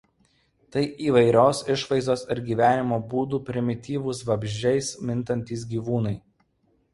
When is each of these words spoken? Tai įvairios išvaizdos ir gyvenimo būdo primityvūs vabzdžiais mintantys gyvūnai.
Tai 0.75 0.81
įvairios 1.09 1.59
išvaizdos 1.73 2.23
ir 2.35 2.41
gyvenimo 2.47 2.99
būdo 3.11 3.41
primityvūs 3.51 4.23
vabzdžiais 4.31 4.89
mintantys 5.11 5.69
gyvūnai. 5.77 6.17